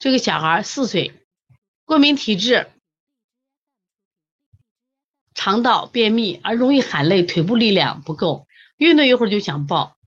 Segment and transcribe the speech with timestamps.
[0.00, 1.12] 这个小孩四岁，
[1.84, 2.70] 过敏体质，
[5.34, 8.46] 肠道便秘，而容易喊累，腿部力量不够，
[8.78, 9.98] 运动一会儿就想抱，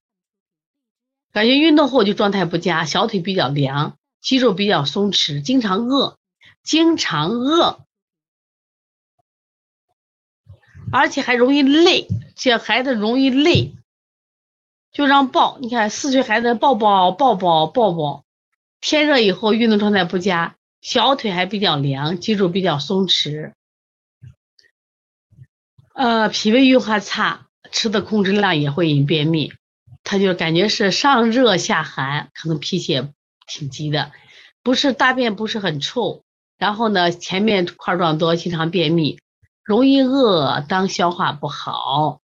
[1.32, 6.18] 感觉运动后就状态不佳，小腿比较凉，肌肉比较松弛，经常饿，
[6.64, 7.86] 经常饿，
[10.92, 13.76] 而且还容易累，这孩子容易累，
[14.92, 15.60] 就让抱。
[15.60, 18.26] 你看四岁孩子抱抱抱抱抱抱，
[18.86, 23.54] 天热以后运动状态不佳，小腿还比较凉，肌肉比较松弛，
[25.96, 29.54] 呃，脾胃运化差，吃的控制量也会引便秘。
[30.04, 33.10] 他就感觉是上热下寒，可能脾气也
[33.48, 34.12] 挺急的，
[34.64, 36.26] 不是大便不是很臭，
[36.58, 39.18] 然后呢前面块状多，经常便秘，
[39.64, 42.20] 容易饿，当消化不好，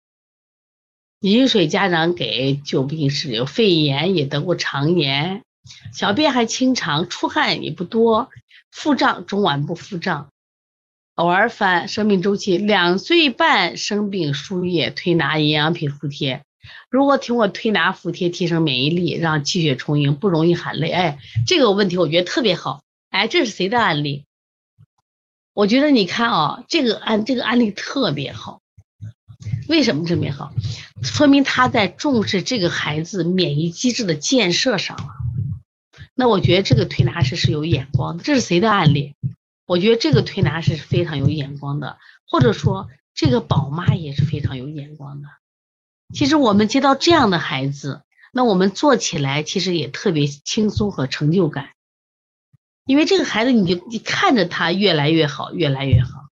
[1.21, 5.45] 饮水家长给，久病是有肺炎，也得过肠炎，
[5.93, 8.31] 小便还清长，出汗也不多，
[8.71, 10.31] 腹胀中脘部腹胀，
[11.15, 16.43] 偶尔犯，生命周期两岁半生病输液推拿营养品服贴。
[16.91, 20.91] 如果通过推拿服贴提升免疫力，让气血充盈，不容易喊累。
[20.91, 22.83] 哎，这个问题我觉得特别好。
[23.11, 24.25] 哎，这是谁的案例？
[25.55, 28.61] 我觉得你看啊，这个案这个案例特别好。
[29.69, 30.53] 为什么特别好？
[31.03, 35.09] 说明他在重视这个孩子免疫机制的建设上了。
[36.21, 38.25] 那我觉得这个推拿师是有眼光的。
[38.25, 39.15] 这是谁的案例？
[39.67, 45.29] 我觉得这个推拿师是非常有眼光的，或者说这个宝妈也是非常有眼光的。
[46.13, 48.03] 其实我们接到这样的孩子，
[48.33, 51.69] 那我们做起来其实也特别轻松和成就感，
[52.85, 56.31] 因为这个孩子你就你看着他越来越好，越来越好。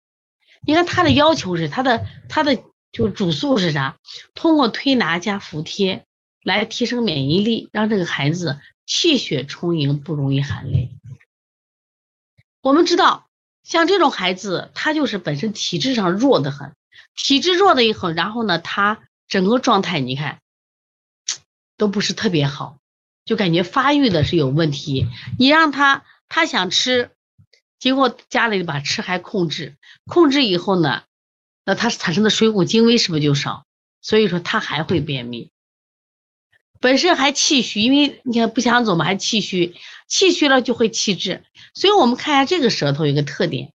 [0.67, 2.59] 你看他的要求是他的他的
[2.91, 3.99] 就主诉是啥？
[4.33, 6.07] 通过推拿加服帖
[6.43, 10.91] 来提升免疫力，让这个孩子气血充盈，不容易含泪。
[12.61, 13.29] 我们知道，
[13.63, 16.75] 像这种孩子，他就是本身体质上弱得很，
[17.15, 19.07] 体质弱的以后，然后呢，他。
[19.27, 20.43] 整个状态你看，
[21.79, 22.79] 都不是特别好，
[23.25, 25.09] 就感觉发育的是有问题。
[25.39, 27.11] 你让他他想吃，
[27.79, 31.05] 结果家里把吃还控制，控制以后呢，
[31.65, 33.65] 那他产生的水谷精微是不是就少？
[34.03, 35.51] 所以说他还会便秘。
[36.81, 39.75] 本身还气虚，因为你看不想走嘛，还气虚，
[40.07, 41.45] 气虚了就会气滞。
[41.75, 43.73] 所以我们看一下这个舌头有个特点，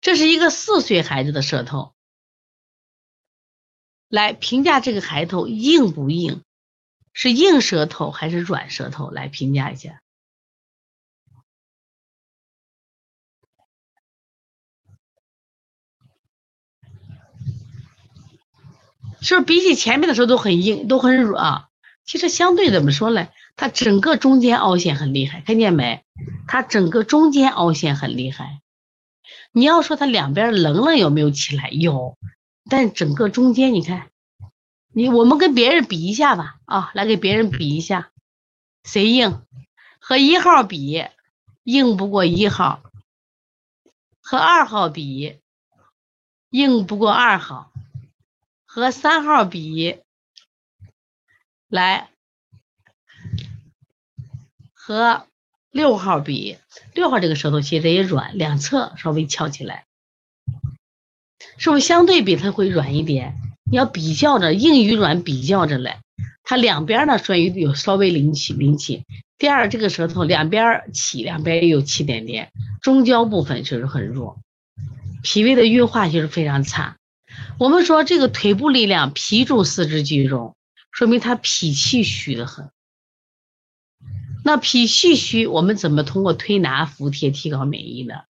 [0.00, 1.92] 这是一个四岁孩子的舌头。
[4.08, 6.42] 来评价这个孩子硬不硬，
[7.12, 9.10] 是硬舌头还是软舌头？
[9.10, 10.00] 来评价一下，
[19.20, 21.66] 是不是比起前面的时候都很硬，都很软？
[22.04, 23.28] 其实相对怎么说呢？
[23.56, 26.04] 它整个中间凹陷很厉害，看见没？
[26.46, 28.60] 它整个中间凹陷很厉害。
[29.52, 31.68] 你要说它两边棱棱有没有起来？
[31.70, 32.16] 有。
[32.70, 34.08] 但整个中间，你看，
[34.92, 38.10] 你我们跟别人比一下吧，啊，来给别人比一下，
[38.84, 39.42] 谁硬？
[39.98, 41.04] 和一号比，
[41.64, 42.80] 硬不过一号；
[44.20, 45.40] 和二号比，
[46.50, 47.70] 硬不过二号；
[48.70, 49.96] 和三号比，
[51.68, 52.10] 来，
[54.74, 55.26] 和
[55.70, 56.58] 六号比，
[56.92, 59.86] 六号这个舌头其实也软，两侧稍微翘起来。
[61.56, 63.36] 是不是相对比它会软一点？
[63.64, 66.02] 你要比较着硬与软比较着来，
[66.42, 69.06] 它两边呢属于有稍微隆起隆起。
[69.38, 72.52] 第二，这个舌头两边起，两边也有起点点，
[72.82, 74.38] 中焦部分就是很弱，
[75.22, 76.97] 脾胃的运化就是非常差。
[77.58, 80.56] 我们说这个腿部力量，脾主四肢肌肉，
[80.90, 82.70] 说明他脾气虚的很。
[84.44, 88.22] 那脾气虚，我们怎么通过推拿服帖提高免疫呢？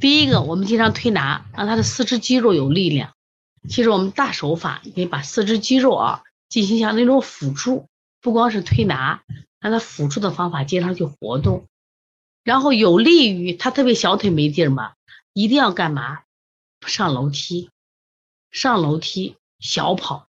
[0.00, 3.14] 第一个，我们经常推拿，让他的四肢肌肉有力量。
[3.68, 7.86] 其实我们大手法，可以把四肢肌肉啊进行像那种辅助，
[8.20, 9.22] 不光是推拿，
[9.60, 11.66] 让他辅助的方法经常去活动，
[12.42, 14.94] 然后有利于他特别小腿没劲儿嘛，
[15.32, 16.20] 一定要干嘛？
[16.86, 17.70] 上楼梯，
[18.50, 20.28] 上楼梯，小跑。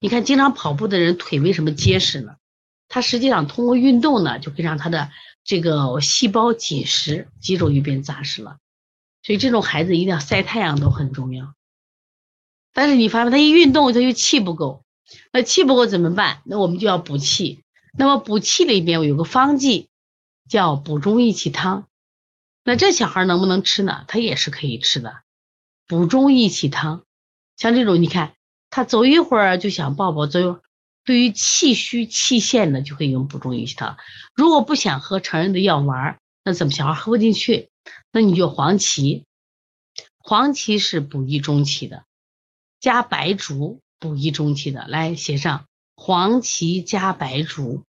[0.00, 2.36] 你看，经常跑步的人腿为什么结实呢？
[2.88, 5.10] 他实际上通过运动呢，就可以让他的
[5.44, 8.58] 这个细胞紧实，肌肉就变扎实了。
[9.22, 11.52] 所以这种孩子一定要晒太阳都很重要，
[12.72, 14.84] 但是你发现他一运动他就气不够，
[15.32, 16.40] 那气不够怎么办？
[16.44, 17.62] 那我们就要补气。
[17.98, 19.88] 那么补气里边有个方剂，
[20.48, 21.88] 叫补中益气汤。
[22.62, 24.04] 那这小孩能不能吃呢？
[24.06, 25.22] 他也是可以吃的。
[25.86, 27.04] 补中益气汤，
[27.58, 28.32] 像这种你看
[28.70, 30.60] 他走一会儿就想抱抱，走
[31.04, 33.96] 对于气虚气陷的就可以用补中益气汤。
[34.34, 37.70] 如果不想喝成人的药丸，那怎么小孩喝不进去？
[38.12, 39.24] 那你就黄芪，
[40.18, 42.04] 黄芪是补益中气的，
[42.78, 44.86] 加白术补益中气的。
[44.86, 45.64] 来写上
[45.96, 47.84] 黄芪加白术，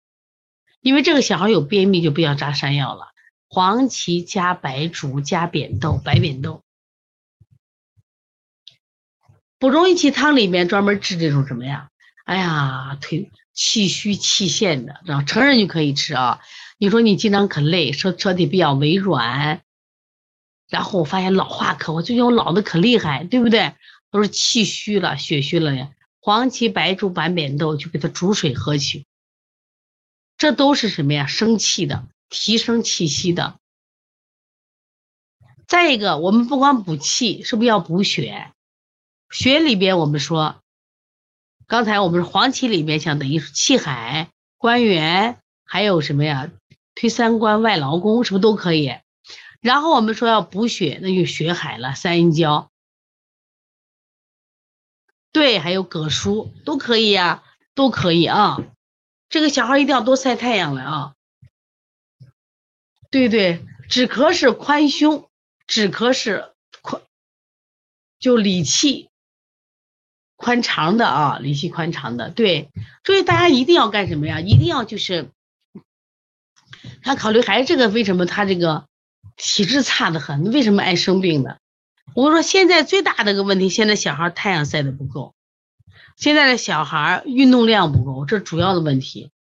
[0.82, 3.08] 因为这个小孩有便秘就不要扎山药了。
[3.48, 6.65] 黄芪加白术加扁豆，白扁豆。
[9.66, 11.90] 补中益气汤里面专门治这种什么呀？
[12.24, 16.40] 哎呀，腿气虚气陷的，然后成人就可以吃啊。
[16.78, 19.64] 你说你经常可累，说身体比较微软，
[20.70, 23.74] 然后我发现老化可，我最近我老的可厉害，对不对？
[24.12, 25.90] 都是气虚了，血虚了呀。
[26.20, 29.08] 黄芪、白术、白扁豆就给它煮水喝去，
[30.38, 31.26] 这都是什么呀？
[31.26, 33.58] 生气的，提升气息的。
[35.66, 38.52] 再一个，我们不光补气，是不是要补血？
[39.36, 40.62] 血里边我们说。
[41.68, 46.50] 刚才我们说黄芪里面像等于是气海、关元，还有什么呀？
[46.94, 48.96] 推三关、外劳宫，是不是都可以？
[49.60, 52.72] 然后我们说要补血，那就血海了，三阴交，
[55.34, 57.44] 对，还有葛舒都可以呀，
[57.74, 58.60] 都可以啊。
[59.28, 61.14] 这个小孩一定要多晒太阳了啊。
[63.12, 65.30] 对对，止咳是宽胸，
[65.68, 67.02] 止咳是宽，
[68.18, 69.10] 就理气。
[70.46, 72.70] 宽长的啊，理气宽长的，对，
[73.04, 74.40] 所以大家一定要干什么呀？
[74.40, 75.32] 一定要就是，
[77.02, 78.86] 他考虑还是这个为什么他这个
[79.36, 80.52] 体质差的很？
[80.52, 81.58] 为什么爱生病的？
[82.14, 85.34] 我说现在最大的一个问题，现在小孩太阳晒的不够，
[86.16, 89.32] 现在的小孩运动量不够，这主要的问题。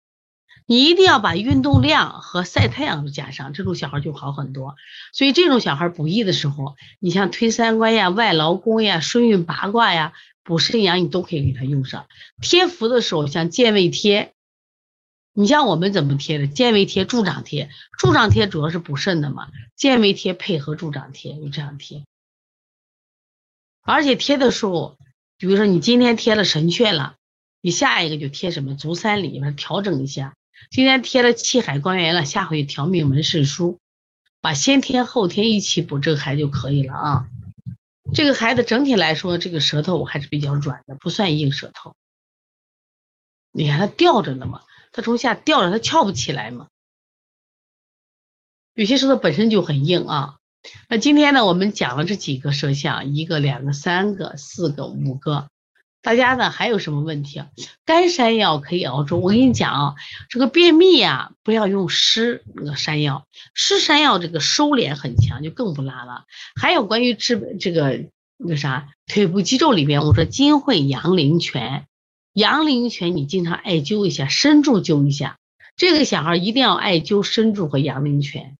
[0.64, 4.74] 你一定要把运动量和晒太阳加上，这种小孩就好很多。
[5.12, 10.14] 所以这种小孩补益的时候，你像推三关呀、外劳宫呀、顺运八卦呀。
[10.44, 12.06] 补肾阳，你都可以给他用上。
[12.40, 14.32] 贴敷的时候，像健胃贴，
[15.32, 16.46] 你像我们怎么贴的？
[16.46, 19.48] 健胃贴、助长贴，助长贴主要是补肾的嘛。
[19.74, 22.04] 健胃贴配合助长贴，就这样贴。
[23.82, 24.96] 而且贴的时候，
[25.38, 27.16] 比如说你今天贴了神阙了，
[27.60, 30.34] 你下一个就贴什么足三里，把它调整一下。
[30.70, 33.78] 今天贴了气海关元了，下回调命门肾腧，
[34.40, 37.28] 把先天后天一起补，这个孩子就可以了啊。
[38.12, 41.94] 这个孩子整体来说，这个舌头还是比较软的，不算硬舌头。
[43.50, 44.62] 你看他吊着呢嘛，
[44.92, 46.68] 他从下吊着，他翘不起来嘛。
[48.74, 50.36] 有些舌头本身就很硬啊。
[50.88, 55.48] 那今天呢，我们讲了这几个舌象，一个、两个、三个、四个、五个。
[56.04, 57.48] 大家呢还有什么问题啊？
[57.86, 59.16] 干山药可以熬粥。
[59.16, 59.94] 我跟你讲啊，
[60.28, 66.26] 这个便秘呀，不要用湿那个山药，湿山药这个收敛很强，就更不拉了。
[66.54, 68.04] 还有关于治这个
[68.36, 71.86] 那个啥腿部肌肉里边，我说金匮阳陵泉，
[72.34, 75.38] 阳陵泉你经常艾灸一下，深柱灸一下。
[75.74, 78.58] 这个小孩一定要艾灸深柱和阳陵泉。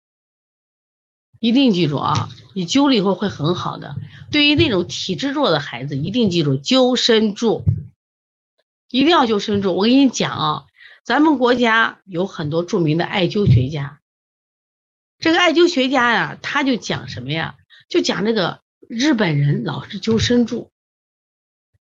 [1.45, 3.97] 一定记住啊，你灸了以后会很好的。
[4.31, 7.65] 对于那种体质弱的孩子，一定记住灸身柱，
[8.89, 9.75] 一定要灸身柱。
[9.75, 10.65] 我跟你讲啊，
[11.03, 14.01] 咱们国家有很多著名的艾灸学家，
[15.19, 17.57] 这个艾灸学家呀，他就讲什么呀？
[17.91, 20.71] 就讲这个日本人老是灸身柱，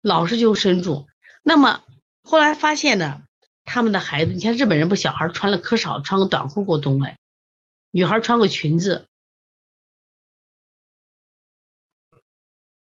[0.03, 1.07] 老是灸身柱。
[1.43, 1.81] 那么
[2.23, 3.23] 后来发现呢，
[3.65, 7.17] 他们的孩子，你看日本人不小孩穿了可少，穿个短裤过冬哎，
[7.91, 9.07] 女孩穿个裙子。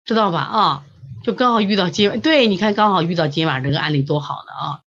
[0.05, 0.41] 知道吧？
[0.41, 0.85] 啊，
[1.23, 4.81] 就刚好遇到今，对，你看刚好遇到今晚这个案例多好的啊！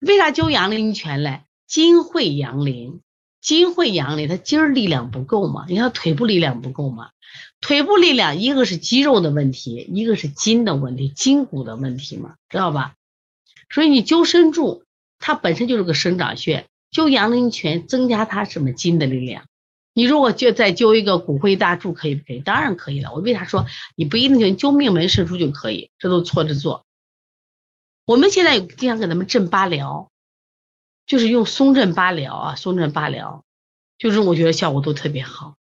[0.00, 1.42] 为啥灸阳陵泉嘞？
[1.66, 3.00] 筋会阳陵，
[3.40, 5.66] 筋会阳陵，他筋儿力量不够嘛？
[5.68, 7.10] 你看腿部力量不够嘛？
[7.60, 12.94] 腿部力量一个是肌肉的问题，一个是筋的问题，筋骨的问题嘛，知道吧？
[13.70, 14.84] 所以你灸身柱，
[15.18, 19.44] 它本身就是个生长穴，灸阳陵泉增加它什么筋的力量。
[19.98, 22.38] 你如果就再灸一个骨灰大柱，可以不可以？
[22.38, 23.12] 当然可以了。
[23.12, 25.90] 我为啥说你不一定就灸命门肾腧就可以？
[25.98, 26.86] 这都错着做。
[28.04, 30.06] 我们现在经常给他们震八髎，
[31.04, 33.42] 就是用松震八髎啊，松震八髎，
[33.98, 35.56] 就是我觉得效果都特别好。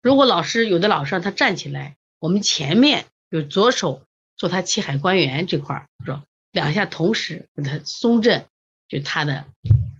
[0.00, 4.04] 如果老师有的老师让他站起来，我们前面就左手
[4.36, 6.22] 做他气海关元这块儿，是吧？
[6.52, 8.46] 两下同时给他松震，
[8.86, 9.44] 就他的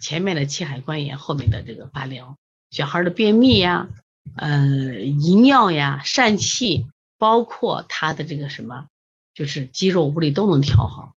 [0.00, 2.36] 前面的气海关元，后面的这个八髎。
[2.74, 3.88] 小孩的便秘呀，
[4.34, 6.88] 呃，遗尿呀，疝气，
[7.18, 8.88] 包括他的这个什么，
[9.32, 11.14] 就是肌肉无力都能调好。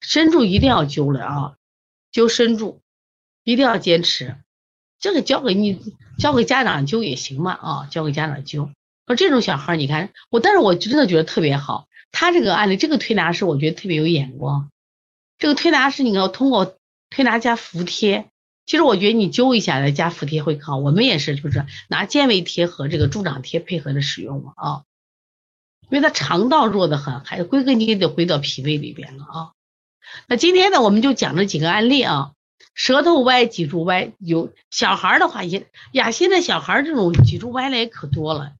[0.00, 1.54] 身柱一定要灸了啊，
[2.12, 2.80] 灸身柱，
[3.42, 4.36] 一定要坚持。
[5.00, 8.70] 这个交给你，交给家长灸也行嘛啊，交给家长灸。
[9.08, 11.88] 说这种小孩，你看我，但是我真的觉得特别好。
[12.12, 14.70] 他这个案例，这个推拿师，我觉得特别有眼光。
[15.38, 16.76] 这个推拿师你要通过
[17.08, 18.29] 推拿加服贴。
[18.70, 20.76] 其实我觉得你灸一下再加服贴会更好。
[20.76, 24.82] 我们也是，就是拿健胃贴和这个助长贴配合着使用嘛啊，
[25.88, 29.50] 因为它肠道弱的很，还归根结底回到脾胃里边了啊。
[30.28, 32.30] 那今天呢，我们就讲这几个案例啊，
[32.72, 38.52] 舌头歪、脊柱歪，有小孩的话也呀，现在小孩这种脊柱歪的也可多了。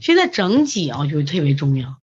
[0.00, 1.98] 现在整脊啊就特别重要。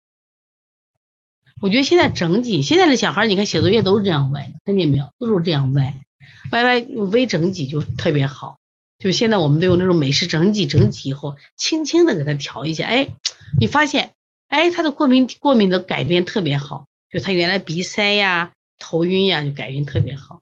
[1.59, 5.11] 我觉得现在整体现在的小孩，你看写作业都是这样歪，看见没有？
[5.19, 5.93] 都是这样歪。
[6.51, 8.57] 歪歪微整脊就特别好，
[8.99, 13.09] 就现在我们都有那种美式整脊，整脊以后轻轻的给他调一下，哎，
[13.59, 14.13] 你发现，
[14.47, 20.41] 哎，他的过敏过敏的改变特别好，就他原来鼻塞呀、头晕呀，就改变特别好。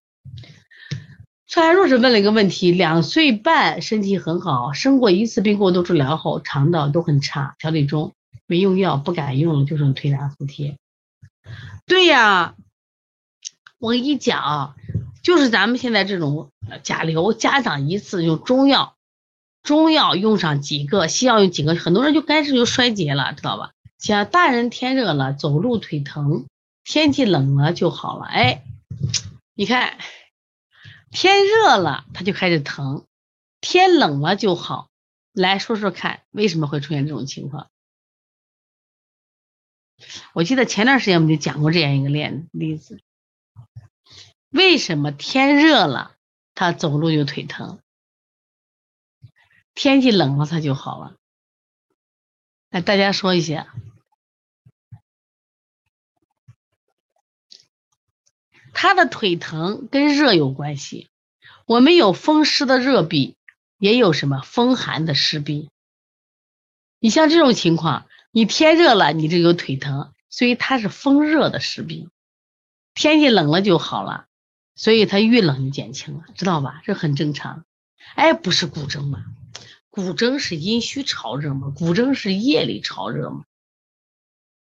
[1.48, 8.13] 上海若是问了一个问题，两岁半身体很好，生过一次病过度治疗后肠道都很差，调理中
[8.46, 10.75] 没用药，不敢用了，就剩推拿敷贴。
[11.86, 12.56] 对呀，
[13.77, 14.75] 我跟你讲。
[15.25, 16.51] 就是咱们现在这种
[16.84, 18.96] 甲流，家长一次用中药，
[19.63, 23.72] 中药用上几个，西药用几个，很多人就开始就衰竭了，知道吧？
[23.98, 26.46] 像大人天热了，走路腿疼，
[26.84, 28.25] 天气冷了就好了。
[28.25, 28.62] 哎，
[29.55, 29.98] 你看，
[31.10, 33.08] 天热了他就开始疼，
[33.62, 34.89] 天冷了就好。
[35.34, 37.72] 来说说看，为什么会出现这种情况？
[40.34, 43.01] 我记得前段时间我们就讲过这样一个例例子。
[44.56, 46.16] 为什么天热了
[46.54, 47.80] 他走路就腿疼，
[49.74, 51.18] 天气冷了他就好了？
[52.70, 53.74] 来，大家说一下。
[58.72, 61.10] 他的腿疼跟热有关系。
[61.66, 63.36] 我们有风湿的热痹，
[63.78, 65.68] 也有什么风寒的湿痹。
[67.00, 72.08] 你像这种情况，你天热了，你就有腿疼，所以它是风热的湿痹。
[72.94, 74.28] 天气冷了就好了。
[74.75, 76.82] 所以它遇冷就减轻了，知道吧？
[76.84, 77.63] 这很正常。
[78.15, 79.25] 哎，不是古筝嘛？
[79.89, 81.74] 古筝是阴虚潮热嘛？
[81.75, 83.46] 古筝是夜里潮热嘛？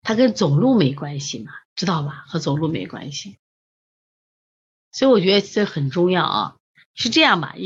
[0.03, 1.53] 它跟走路没关系嘛？
[1.75, 2.25] 知道吧？
[2.29, 3.39] 和走路没关系。
[4.93, 6.57] 所以我觉得这很重要啊。
[6.95, 7.57] 是这样吧？